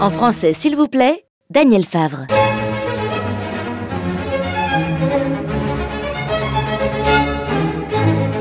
En 0.00 0.08
français, 0.08 0.54
s'il 0.54 0.76
vous 0.76 0.88
plaît, 0.88 1.26
Daniel 1.50 1.84
Favre. 1.84 2.26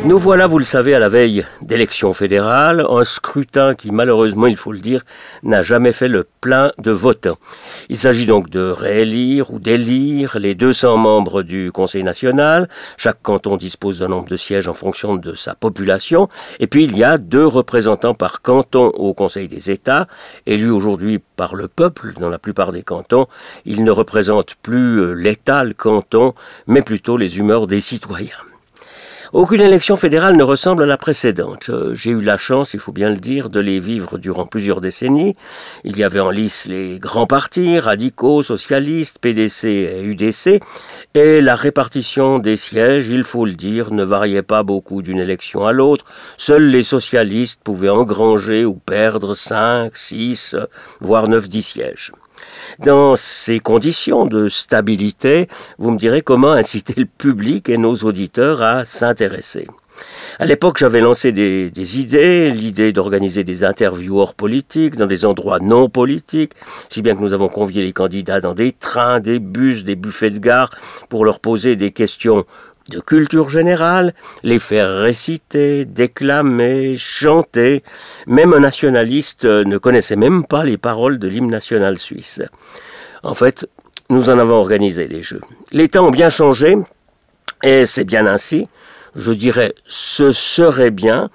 Nous 0.06 0.18
voilà, 0.18 0.48
vous 0.48 0.60
le 0.60 0.64
savez, 0.64 0.96
à 0.96 1.00
la 1.00 1.10
veille 1.10 1.46
d'élections 1.62 2.14
fédérales, 2.14 2.86
un 2.90 3.04
scrutin 3.04 3.76
qui, 3.76 3.92
malheureusement, 3.92 4.48
il 4.48 4.56
faut 4.56 4.72
le 4.72 4.80
dire, 4.80 5.04
n'a 5.44 5.62
jamais 5.62 5.92
fait 5.92 6.08
le 6.08 6.26
plein 6.40 6.72
de 6.78 6.92
votants. 6.92 7.38
Il 7.90 7.98
s'agit 7.98 8.26
donc 8.26 8.50
de 8.50 8.62
réélire 8.62 9.52
ou 9.52 9.60
d'élire 9.60 10.40
les 10.40 10.56
200 10.56 10.96
membres 10.96 11.44
du 11.44 11.74
Conseil 11.74 12.04
national. 12.04 12.70
Chaque 12.96 13.22
canton 13.22 13.58
dispose 13.58 14.00
d'un 14.00 14.08
nombre 14.08 14.30
de 14.30 14.38
sièges 14.38 14.70
en 14.70 14.74
fonction 14.74 15.16
de 15.16 15.36
sa 15.36 15.54
population. 15.54 16.30
Et 16.62 16.68
puis, 16.68 16.86
il 16.86 16.98
y 16.98 17.04
a 17.04 17.18
deux 17.18 17.46
représentants 17.46 18.16
par 18.16 18.42
canton 18.42 18.88
au 18.88 19.14
Conseil 19.14 19.50
des 19.50 19.70
États, 19.70 20.08
élus 20.46 20.72
aujourd'hui 20.72 21.20
par 21.36 21.56
le 21.56 21.68
peuple 21.68 22.14
dans 22.18 22.30
la 22.30 22.40
plupart 22.40 22.72
des 22.72 22.84
cantons. 22.84 23.28
Ils 23.66 23.84
ne 23.84 23.92
représentent 23.92 24.56
plus 24.64 25.14
l'État, 25.14 25.66
le 25.66 25.74
canton, 25.74 26.34
mais 26.68 26.82
plutôt 26.82 27.18
les 27.18 27.38
humeurs 27.38 27.68
des 27.68 27.82
citoyens. 27.82 28.49
Aucune 29.32 29.62
élection 29.62 29.96
fédérale 29.96 30.36
ne 30.38 30.44
ressemble 30.44 30.82
à 30.82 30.86
la 30.88 30.98
précédente. 30.98 31.70
Euh, 31.70 31.94
j'ai 31.94 32.10
eu 32.10 32.20
la 32.20 32.38
chance, 32.38 32.74
il 32.74 32.80
faut 32.80 32.92
bien 32.92 33.10
le 33.10 33.18
dire, 33.18 33.50
de 33.50 33.60
les 33.60 33.80
vivre 33.80 34.18
durant 34.18 34.48
plusieurs 34.48 34.82
décennies. 34.82 35.36
Il 35.84 36.00
y 36.00 36.04
avait 36.04 36.20
en 36.20 36.32
lice 36.32 36.66
les 36.68 36.98
grands 36.98 37.28
partis, 37.28 37.78
radicaux, 37.78 38.42
socialistes, 38.42 39.20
PDC 39.20 39.66
et 39.66 40.02
UDC, 40.02 40.60
et 41.14 41.42
la 41.42 41.56
répartition 41.56 42.40
des 42.40 42.58
sièges, 42.58 43.10
il 43.10 43.24
faut 43.24 43.46
le 43.46 43.54
dire, 43.54 43.94
ne 43.94 44.04
variait 44.04 44.42
pas 44.42 44.64
beaucoup 44.64 45.04
d'une 45.04 45.20
élection 45.20 45.64
à 45.68 45.74
l'autre. 45.74 46.06
Seuls 46.38 46.66
les 46.66 46.82
socialistes 46.84 47.62
pouvaient 47.64 47.90
engranger 47.90 48.66
ou 48.66 48.74
perdre 48.74 49.36
5, 49.36 49.96
6, 49.96 50.56
voire 51.02 51.28
9, 51.28 51.48
10 51.48 51.62
sièges. 51.62 52.12
Dans 52.80 53.16
ces 53.16 53.60
conditions 53.60 54.26
de 54.26 54.48
stabilité, 54.48 55.48
vous 55.78 55.92
me 55.92 55.98
direz 55.98 56.22
comment 56.22 56.52
inciter 56.52 56.94
le 56.98 57.06
public 57.06 57.70
et 57.70 57.78
nos 57.78 57.96
auditeurs 57.96 58.62
à 58.62 58.86
s'intéresser. 58.86 59.68
À 60.40 60.46
l'époque, 60.46 60.78
j'avais 60.78 61.02
lancé 61.02 61.32
des, 61.32 62.00
idées, 62.00 62.52
l'idée 62.52 62.94
d'organiser 62.94 63.44
des 63.44 63.64
interviews 63.64 64.20
hors 64.20 64.36
politique, 64.36 64.96
dans 64.96 65.06
des 65.06 65.26
endroits 65.26 65.60
non 65.60 65.90
politiques, 65.90 66.54
si 66.90 67.02
bien 67.02 67.16
que 67.16 67.22
nous 67.22 67.34
avons 67.34 67.50
convié 67.50 67.82
les 67.84 67.94
candidats 67.94 68.40
dans 68.40 68.54
des 68.54 68.72
trains, 68.72 69.20
des 69.20 69.40
bus, 69.40 69.84
des 69.84 69.96
buffets 69.96 70.30
de 70.30 70.40
gare, 70.40 70.70
pour 71.10 71.26
leur 71.26 71.40
poser 71.40 71.76
des 71.76 71.92
questions 71.92 72.46
de 72.90 73.00
culture 73.00 73.50
générale, 73.50 74.14
les 74.44 74.60
faire 74.60 75.02
réciter, 75.02 75.86
déclamer, 75.86 76.96
chanter. 76.98 77.84
Même 78.26 78.54
un 78.54 78.62
nationaliste 78.62 79.46
ne 79.46 79.78
connaissait 79.78 80.16
même 80.16 80.46
pas 80.46 80.64
les 80.64 80.78
paroles 80.78 81.20
de 81.20 81.28
l'hymne 81.28 81.52
national 81.52 82.00
suisse. 82.00 82.42
En 83.24 83.36
fait, 83.36 83.68
nous 84.10 84.30
en 84.30 84.40
avons 84.40 84.56
organisé 84.56 85.08
des 85.08 85.22
jeux. 85.22 85.42
Les 85.72 85.88
temps 85.88 86.08
ont 86.08 86.12
bien 86.12 86.30
changé, 86.30 86.78
et 87.64 87.86
c'est 87.86 88.06
bien 88.06 88.26
ainsi. 88.26 88.68
Je 89.16 89.34
dirais, 89.34 89.74
ce 89.86 90.32
serait 90.32 90.92
bien, 90.92 91.30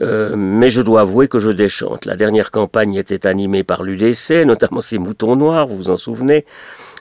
euh, 0.00 0.34
mais 0.36 0.68
je 0.68 0.82
dois 0.82 1.02
avouer 1.02 1.28
que 1.28 1.38
je 1.38 1.50
déchante. 1.50 2.04
La 2.04 2.16
dernière 2.16 2.50
campagne 2.50 2.94
était 2.94 3.26
animée 3.26 3.64
par 3.64 3.82
l'UDC, 3.82 4.44
notamment 4.44 4.80
ces 4.80 4.98
moutons 4.98 5.36
noirs, 5.36 5.66
vous 5.66 5.76
vous 5.76 5.90
en 5.90 5.96
souvenez. 5.96 6.44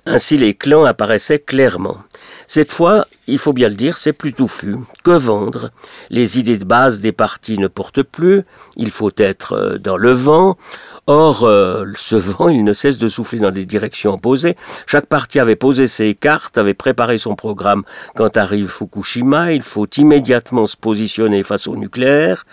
Ainsi 0.06 0.38
les 0.38 0.54
clans 0.54 0.84
apparaissaient 0.84 1.40
clairement. 1.40 1.98
Cette 2.46 2.74
fois, 2.74 3.08
il 3.28 3.38
faut 3.38 3.54
bien 3.54 3.70
le 3.70 3.76
dire, 3.76 3.98
c'est 3.98 4.12
plus 4.12 4.34
touffu. 4.34 4.76
Que 5.04 5.12
vendre 5.12 5.72
Les 6.10 6.40
idées 6.40 6.58
de 6.58 6.66
base 6.66 7.00
des 7.00 7.14
partis 7.14 7.58
ne 7.58 7.68
portent 7.68 8.04
plus, 8.04 8.42
il 8.76 8.92
faut 8.92 9.12
être 9.16 9.54
euh, 9.54 9.78
dans 9.78 9.96
le 9.96 10.12
vent. 10.12 10.58
Or, 11.08 11.44
euh, 11.44 11.86
ce 11.96 12.18
vent, 12.18 12.50
il 12.50 12.66
ne 12.66 12.74
cesse 12.74 12.98
de 12.98 13.08
souffler 13.08 13.40
dans 13.40 13.52
des 13.52 13.66
directions 13.66 14.14
opposées. 14.14 14.58
Chaque 14.88 15.06
parti 15.06 15.40
avait 15.40 15.56
posé 15.56 15.88
ses 15.88 16.16
cartes, 16.16 16.58
avait 16.58 16.74
préparé 16.74 17.18
son 17.18 17.36
programme. 17.36 17.84
Quand 18.16 18.36
arrive 18.36 18.68
Fukushima, 18.68 19.54
il 19.54 19.62
faut 19.62 19.88
immédiatement 19.98 20.66
se 20.66 20.76
positionner 20.76 21.44
face 21.44 21.68
au 21.68 21.78
nucléaire. 21.78 22.46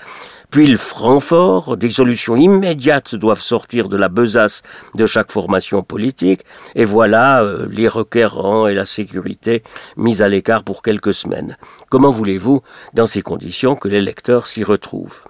Puis 0.51 0.67
le 0.67 0.77
Francfort, 0.77 1.77
des 1.77 1.91
solutions 1.91 2.35
immédiates 2.35 3.15
doivent 3.15 3.41
sortir 3.41 3.89
de 3.89 3.97
la 3.97 4.09
besace 4.09 4.63
de 4.97 5.07
chaque 5.07 5.31
formation 5.31 5.85
politique, 5.85 6.41
et 6.75 6.85
voilà 6.85 7.43
euh, 7.43 7.69
les 7.71 7.87
requérants 7.87 8.67
et 8.67 8.75
la 8.75 8.85
sécurité 8.85 9.63
mis 9.97 10.23
à 10.23 10.29
l'écart 10.29 10.65
pour 10.65 10.83
quelques 10.83 11.15
semaines. 11.15 11.57
Comment 11.89 12.11
voulez-vous, 12.11 12.63
dans 12.95 13.07
ces 13.07 13.23
conditions, 13.23 13.77
que 13.77 13.87
les 13.87 14.01
lecteurs 14.01 14.49
s'y 14.49 14.65
retrouvent? 14.65 15.23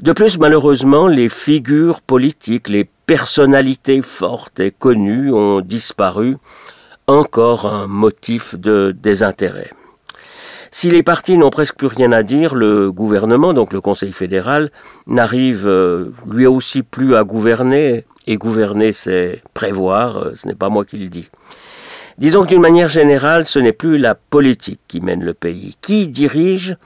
De 0.00 0.12
plus, 0.12 0.38
malheureusement, 0.38 1.08
les 1.08 1.28
figures 1.28 2.00
politiques, 2.00 2.68
les 2.68 2.88
personnalités 3.06 4.00
fortes 4.00 4.60
et 4.60 4.70
connues 4.70 5.32
ont 5.32 5.60
disparu, 5.60 6.38
encore 7.06 7.66
un 7.66 7.86
motif 7.86 8.54
de 8.54 8.94
désintérêt. 8.98 9.70
Si 10.70 10.90
les 10.90 11.02
partis 11.02 11.36
n'ont 11.36 11.50
presque 11.50 11.76
plus 11.76 11.86
rien 11.86 12.12
à 12.12 12.22
dire, 12.22 12.54
le 12.54 12.92
gouvernement, 12.92 13.54
donc 13.54 13.72
le 13.72 13.80
Conseil 13.80 14.12
fédéral, 14.12 14.70
n'arrive 15.06 15.66
euh, 15.66 16.12
lui 16.28 16.46
aussi 16.46 16.82
plus 16.82 17.14
à 17.14 17.24
gouverner, 17.24 18.04
et 18.26 18.36
gouverner 18.36 18.92
c'est 18.92 19.42
prévoir, 19.54 20.18
euh, 20.18 20.32
ce 20.36 20.46
n'est 20.46 20.54
pas 20.54 20.68
moi 20.68 20.84
qui 20.84 20.98
le 20.98 21.08
dis. 21.08 21.28
Disons 22.18 22.42
que 22.42 22.48
d'une 22.48 22.60
manière 22.60 22.88
générale, 22.88 23.44
ce 23.44 23.58
n'est 23.58 23.72
plus 23.72 23.96
la 23.96 24.14
politique 24.14 24.80
qui 24.88 25.00
mène 25.00 25.24
le 25.24 25.34
pays. 25.34 25.76
Qui 25.80 26.08
dirige 26.08 26.76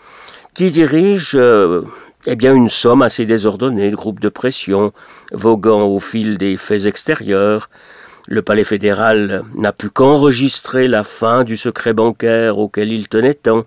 Qui 0.55 0.71
dirige 0.71 1.33
euh, 1.35 1.83
eh 2.27 2.37
bien, 2.37 2.55
une 2.55 2.69
somme 2.69 3.03
assez 3.03 3.27
désordonnée 3.27 3.91
de 3.91 3.97
groupes 3.97 4.21
de 4.21 4.29
pression, 4.29 4.93
voguant 5.33 5.83
au 5.83 5.99
fil 5.99 6.39
des 6.39 6.57
faits 6.57 6.87
extérieurs, 6.87 7.69
le 8.27 8.43
palais 8.43 8.65
fédéral 8.65 9.45
n'a 9.55 9.73
pu 9.73 9.91
qu'enregistrer 9.91 10.89
la 10.89 11.05
fin 11.05 11.45
du 11.45 11.57
secret 11.57 11.93
bancaire 11.93 12.59
auquel 12.59 12.93
il 12.93 13.09
tenait 13.09 13.35
tant. 13.35 13.63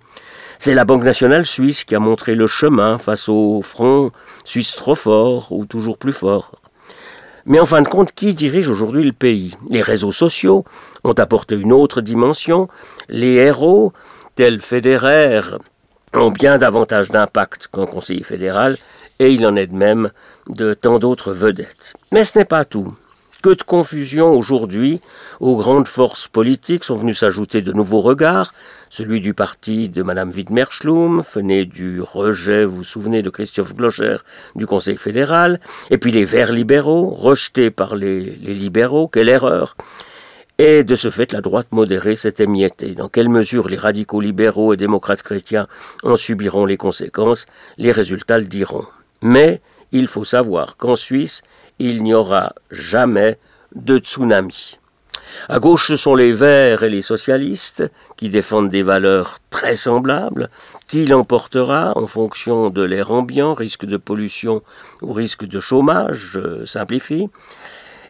C'est 0.59 0.73
la 0.73 0.85
Banque 0.85 1.03
nationale 1.03 1.45
suisse 1.45 1.83
qui 1.83 1.95
a 1.95 1.99
montré 1.99 2.35
le 2.35 2.47
chemin 2.47 2.97
face 2.97 3.27
au 3.27 3.61
front 3.61 4.11
suisse 4.45 4.75
trop 4.75 4.95
fort 4.95 5.51
ou 5.51 5.65
toujours 5.65 5.97
plus 5.97 6.13
fort. 6.13 6.51
Mais 7.45 7.59
en 7.59 7.65
fin 7.65 7.81
de 7.81 7.87
compte, 7.87 8.11
qui 8.11 8.33
dirige 8.33 8.69
aujourd'hui 8.69 9.03
le 9.03 9.11
pays? 9.11 9.55
Les 9.69 9.83
réseaux 9.83 10.11
sociaux 10.11 10.65
ont 11.03 11.13
apporté 11.13 11.55
une 11.55 11.73
autre 11.73 12.01
dimension. 12.01 12.69
Les 13.07 13.33
héros, 13.33 13.93
tels 14.35 14.61
Federer, 14.61 15.41
ont 16.15 16.31
bien 16.31 16.57
davantage 16.57 17.11
d'impact 17.11 17.67
qu'un 17.67 17.85
conseiller 17.85 18.23
fédéral, 18.23 18.77
et 19.19 19.31
il 19.31 19.45
en 19.45 19.55
est 19.55 19.67
de 19.67 19.75
même 19.75 20.11
de 20.49 20.73
tant 20.73 20.97
d'autres 20.97 21.33
vedettes. 21.33 21.93
Mais 22.11 22.23
ce 22.25 22.39
n'est 22.39 22.45
pas 22.45 22.65
tout. 22.65 22.95
Que 23.45 23.51
de 23.51 23.61
confusion 23.61 24.33
aujourd'hui. 24.33 25.01
Aux 25.39 25.55
grandes 25.55 25.87
forces 25.87 26.27
politiques 26.27 26.83
sont 26.83 26.95
venus 26.95 27.19
s'ajouter 27.19 27.61
de 27.61 27.73
nouveaux 27.73 28.01
regards. 28.01 28.55
Celui 28.89 29.21
du 29.21 29.35
parti 29.35 29.87
de 29.87 30.01
Mme 30.01 30.31
Wittmer-Schlum, 30.31 31.21
venait 31.31 31.65
du 31.65 32.01
rejet, 32.01 32.65
vous 32.65 32.77
vous 32.77 32.83
souvenez, 32.83 33.21
de 33.21 33.29
Christophe 33.29 33.75
Glocher 33.75 34.15
du 34.55 34.65
Conseil 34.65 34.97
fédéral. 34.97 35.59
Et 35.91 35.99
puis 35.99 36.11
les 36.11 36.25
Verts 36.25 36.51
libéraux, 36.51 37.05
rejetés 37.05 37.69
par 37.69 37.95
les, 37.95 38.19
les 38.19 38.55
libéraux. 38.55 39.07
Quelle 39.07 39.29
erreur! 39.29 39.77
Et 40.57 40.83
de 40.83 40.95
ce 40.95 41.11
fait, 41.11 41.31
la 41.31 41.41
droite 41.41 41.67
modérée 41.71 42.15
s'est 42.15 42.33
émiettée. 42.39 42.95
Dans 42.95 43.09
quelle 43.09 43.29
mesure 43.29 43.69
les 43.69 43.77
radicaux 43.77 44.21
libéraux 44.21 44.73
et 44.73 44.77
démocrates 44.77 45.21
chrétiens 45.21 45.67
en 46.01 46.15
subiront 46.15 46.65
les 46.65 46.77
conséquences, 46.77 47.45
les 47.77 47.91
résultats 47.91 48.39
le 48.39 48.45
diront. 48.45 48.87
Mais 49.21 49.61
il 49.97 50.07
faut 50.07 50.25
savoir 50.25 50.75
qu'en 50.75 50.97
Suisse, 50.97 51.41
il 51.79 52.03
n'y 52.03 52.13
aura 52.13 52.53
jamais 52.69 53.37
de 53.75 53.97
tsunami. 53.97 54.77
À 55.47 55.59
gauche, 55.59 55.87
ce 55.87 55.95
sont 55.95 56.15
les 56.15 56.33
Verts 56.33 56.83
et 56.83 56.89
les 56.89 57.01
socialistes 57.01 57.83
qui 58.17 58.29
défendent 58.29 58.69
des 58.69 58.83
valeurs 58.83 59.39
très 59.49 59.75
semblables. 59.77 60.49
Qui 60.87 61.05
l'emportera 61.05 61.93
en 61.97 62.07
fonction 62.07 62.69
de 62.69 62.83
l'air 62.83 63.11
ambiant, 63.11 63.53
risque 63.53 63.85
de 63.85 63.97
pollution 63.97 64.61
ou 65.01 65.13
risque 65.13 65.45
de 65.45 65.59
chômage, 65.59 66.31
je 66.33 66.65
simplifie. 66.65 67.29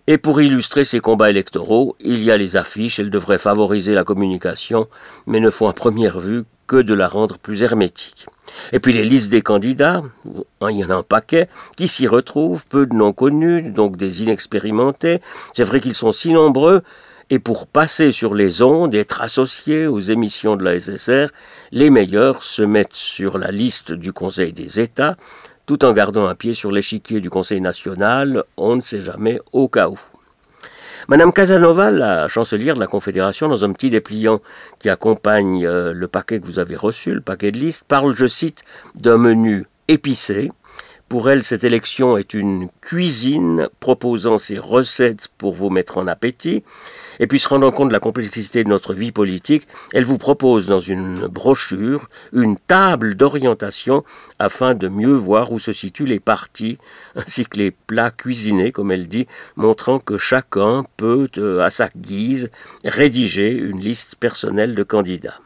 Et 0.07 0.17
pour 0.17 0.41
illustrer 0.41 0.83
ces 0.83 0.99
combats 0.99 1.29
électoraux, 1.29 1.95
il 1.99 2.23
y 2.23 2.31
a 2.31 2.37
les 2.37 2.57
affiches, 2.57 2.99
elles 2.99 3.09
devraient 3.11 3.37
favoriser 3.37 3.93
la 3.93 4.03
communication, 4.03 4.87
mais 5.27 5.39
ne 5.39 5.49
font 5.49 5.67
à 5.67 5.73
première 5.73 6.19
vue 6.19 6.43
que 6.67 6.77
de 6.77 6.93
la 6.93 7.07
rendre 7.07 7.37
plus 7.37 7.63
hermétique. 7.63 8.27
Et 8.71 8.79
puis 8.79 8.93
les 8.93 9.03
listes 9.03 9.31
des 9.31 9.41
candidats, 9.41 10.03
hein, 10.61 10.69
il 10.69 10.77
y 10.77 10.85
en 10.85 10.89
a 10.89 10.95
un 10.95 11.03
paquet, 11.03 11.49
qui 11.77 11.87
s'y 11.87 12.07
retrouvent, 12.07 12.65
peu 12.67 12.85
de 12.85 12.95
non 12.95 13.13
connus, 13.13 13.69
donc 13.69 13.97
des 13.97 14.23
inexpérimentés. 14.23 15.21
C'est 15.53 15.63
vrai 15.63 15.79
qu'ils 15.79 15.95
sont 15.95 16.11
si 16.11 16.31
nombreux, 16.31 16.81
et 17.29 17.39
pour 17.39 17.65
passer 17.65 18.11
sur 18.11 18.35
les 18.35 18.61
ondes, 18.61 18.93
être 18.93 19.21
associés 19.21 19.87
aux 19.87 19.99
émissions 19.99 20.55
de 20.55 20.63
la 20.63 20.79
SSR, 20.79 21.27
les 21.71 21.89
meilleurs 21.89 22.43
se 22.43 22.61
mettent 22.61 22.93
sur 22.93 23.37
la 23.37 23.51
liste 23.51 23.91
du 23.91 24.13
Conseil 24.13 24.53
des 24.53 24.79
États, 24.79 25.17
tout 25.65 25.83
en 25.83 25.93
gardant 25.93 26.27
un 26.27 26.35
pied 26.35 26.53
sur 26.53 26.71
l'échiquier 26.71 27.21
du 27.21 27.31
Conseil 27.31 27.61
national, 27.61 28.43
on 28.57 28.75
ne 28.75 28.81
sait 28.81 29.01
jamais 29.01 29.39
au 29.51 29.67
cas 29.67 29.89
où. 29.89 29.99
Madame 31.07 31.33
Casanova, 31.33 31.91
la 31.91 32.27
chancelière 32.27 32.75
de 32.75 32.79
la 32.79 32.87
Confédération, 32.87 33.47
dans 33.47 33.65
un 33.65 33.71
petit 33.73 33.89
dépliant 33.89 34.41
qui 34.79 34.89
accompagne 34.89 35.65
euh, 35.65 35.93
le 35.93 36.07
paquet 36.07 36.39
que 36.39 36.45
vous 36.45 36.59
avez 36.59 36.75
reçu, 36.75 37.13
le 37.13 37.21
paquet 37.21 37.51
de 37.51 37.59
liste, 37.59 37.85
parle, 37.87 38.15
je 38.15 38.25
cite, 38.25 38.63
d'un 38.95 39.17
menu 39.17 39.65
épicé, 39.87 40.49
Pour 41.07 41.29
elle, 41.29 41.43
cette 41.43 41.63
élection 41.63 42.17
est 42.17 42.33
une 42.33 42.69
cuisine 42.81 43.69
proposant 43.79 44.39
ses 44.39 44.57
recettes 44.57 45.27
pour 45.37 45.53
vous 45.53 45.69
mettre 45.69 45.99
en 45.99 46.07
appétit. 46.07 46.63
Et 47.19 47.27
puis 47.27 47.39
se 47.39 47.47
rendant 47.47 47.71
compte 47.71 47.89
de 47.89 47.93
la 47.93 47.99
complexité 47.99 48.63
de 48.63 48.69
notre 48.69 48.93
vie 48.93 49.11
politique, 49.11 49.67
elle 49.93 50.03
vous 50.03 50.17
propose 50.17 50.67
dans 50.67 50.79
une 50.79 51.27
brochure 51.27 52.09
une 52.33 52.57
table 52.57 53.15
d'orientation 53.15 54.03
afin 54.39 54.75
de 54.75 54.87
mieux 54.87 55.13
voir 55.13 55.51
où 55.51 55.59
se 55.59 55.73
situent 55.73 56.05
les 56.05 56.19
partis 56.19 56.77
ainsi 57.15 57.45
que 57.45 57.57
les 57.57 57.71
plats 57.71 58.11
cuisinés, 58.11 58.71
comme 58.71 58.91
elle 58.91 59.07
dit, 59.07 59.27
montrant 59.55 59.99
que 59.99 60.17
chacun 60.17 60.83
peut, 60.97 61.29
euh, 61.37 61.61
à 61.61 61.69
sa 61.69 61.89
guise, 61.95 62.49
rédiger 62.83 63.51
une 63.51 63.79
liste 63.79 64.15
personnelle 64.15 64.75
de 64.75 64.83
candidats. 64.83 65.39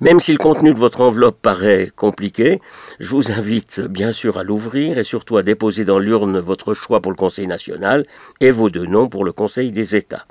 Même 0.00 0.20
si 0.20 0.32
le 0.32 0.38
contenu 0.38 0.72
de 0.72 0.78
votre 0.78 1.00
enveloppe 1.00 1.40
paraît 1.40 1.92
compliqué, 1.94 2.60
je 2.98 3.08
vous 3.08 3.32
invite 3.32 3.80
bien 3.80 4.12
sûr 4.12 4.38
à 4.38 4.42
l'ouvrir 4.42 4.98
et 4.98 5.04
surtout 5.04 5.36
à 5.36 5.42
déposer 5.42 5.84
dans 5.84 5.98
l'urne 5.98 6.38
votre 6.38 6.74
choix 6.74 7.00
pour 7.00 7.12
le 7.12 7.16
Conseil 7.16 7.46
national 7.46 8.04
et 8.40 8.50
vos 8.50 8.70
deux 8.70 8.86
noms 8.86 9.08
pour 9.08 9.24
le 9.24 9.32
Conseil 9.32 9.72
des 9.72 9.94
États. 9.96 10.26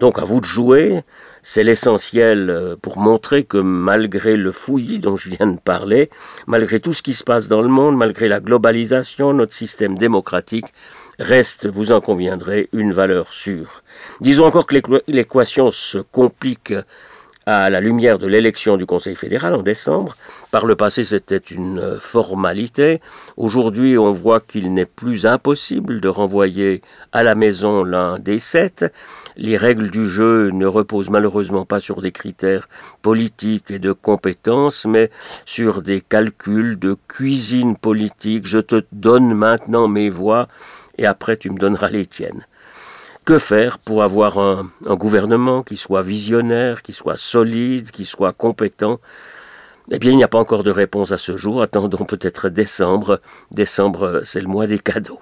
Donc 0.00 0.18
à 0.18 0.24
vous 0.24 0.40
de 0.40 0.46
jouer, 0.46 1.02
c'est 1.42 1.62
l'essentiel 1.62 2.48
euh, 2.48 2.74
pour 2.80 2.98
montrer 2.98 3.44
que 3.44 3.58
malgré 3.58 4.34
le 4.36 4.50
fouillis 4.50 4.98
dont 4.98 5.14
je 5.14 5.28
viens 5.28 5.46
de 5.46 5.58
parler, 5.58 6.08
malgré 6.46 6.80
tout 6.80 6.94
ce 6.94 7.02
qui 7.02 7.12
se 7.12 7.22
passe 7.22 7.48
dans 7.48 7.60
le 7.60 7.68
monde, 7.68 7.98
malgré 7.98 8.26
la 8.26 8.40
globalisation, 8.40 9.34
notre 9.34 9.52
système 9.52 9.98
démocratique 9.98 10.64
reste, 11.18 11.68
vous 11.68 11.92
en 11.92 12.00
conviendrez, 12.00 12.70
une 12.72 12.92
valeur 12.92 13.28
sûre. 13.28 13.82
Disons 14.22 14.46
encore 14.46 14.66
que 14.66 15.02
l'équation 15.06 15.70
se 15.70 15.98
complique 15.98 16.72
à 17.46 17.70
la 17.70 17.80
lumière 17.80 18.18
de 18.18 18.26
l'élection 18.26 18.76
du 18.76 18.86
Conseil 18.86 19.16
fédéral 19.16 19.54
en 19.54 19.62
décembre. 19.62 20.16
Par 20.50 20.66
le 20.66 20.76
passé, 20.76 21.04
c'était 21.04 21.36
une 21.36 21.98
formalité. 21.98 23.00
Aujourd'hui, 23.36 23.96
on 23.98 24.12
voit 24.12 24.40
qu'il 24.40 24.72
n'est 24.74 24.84
plus 24.84 25.26
impossible 25.26 26.00
de 26.00 26.08
renvoyer 26.08 26.82
à 27.12 27.22
la 27.22 27.34
maison 27.34 27.82
l'un 27.82 28.18
des 28.18 28.38
sept. 28.38 28.84
Les 29.36 29.56
règles 29.56 29.90
du 29.90 30.06
jeu 30.06 30.50
ne 30.50 30.66
reposent 30.66 31.10
malheureusement 31.10 31.64
pas 31.64 31.80
sur 31.80 32.02
des 32.02 32.12
critères 32.12 32.68
politiques 33.02 33.70
et 33.70 33.78
de 33.78 33.92
compétences, 33.92 34.84
mais 34.84 35.10
sur 35.44 35.82
des 35.82 36.00
calculs 36.02 36.78
de 36.78 36.96
cuisine 37.08 37.76
politique. 37.76 38.46
Je 38.46 38.58
te 38.58 38.82
donne 38.92 39.34
maintenant 39.34 39.88
mes 39.88 40.10
voix 40.10 40.48
et 40.98 41.06
après 41.06 41.36
tu 41.36 41.50
me 41.50 41.58
donneras 41.58 41.88
les 41.88 42.06
tiennes. 42.06 42.44
Que 43.30 43.38
faire 43.38 43.78
pour 43.78 44.02
avoir 44.02 44.40
un, 44.40 44.72
gouvernement 44.96 45.62
qui 45.62 45.76
soit 45.76 46.02
visionnaire, 46.02 46.82
qui 46.82 46.92
soit 46.92 47.16
solide, 47.16 47.92
qui 47.92 48.04
soit 48.04 48.32
compétent? 48.32 48.98
Eh 49.92 50.00
bien, 50.00 50.10
il 50.10 50.16
n'y 50.16 50.24
a 50.24 50.28
pas 50.28 50.40
encore 50.40 50.64
de 50.64 50.72
réponse 50.72 51.12
à 51.12 51.16
ce 51.16 51.36
jour. 51.36 51.62
Attendons 51.62 52.04
peut-être 52.04 52.48
décembre. 52.48 53.20
Décembre, 53.52 54.22
c'est 54.24 54.40
le 54.40 54.48
mois 54.48 54.66
des 54.66 54.80
cadeaux. 54.80 55.20